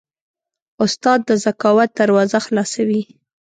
[0.83, 3.01] استاد د ذکاوت دروازه خلاصوي.